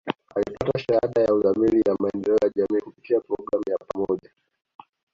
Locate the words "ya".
1.21-1.33, 1.87-1.95, 2.43-2.49, 3.69-3.77